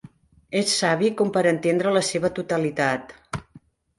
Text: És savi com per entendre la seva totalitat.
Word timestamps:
És 0.59 0.71
savi 0.77 1.11
com 1.19 1.29
per 1.35 1.43
entendre 1.51 1.93
la 1.99 2.03
seva 2.09 2.33
totalitat. 2.39 3.13